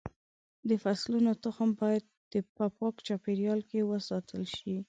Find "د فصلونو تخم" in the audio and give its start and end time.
0.69-1.69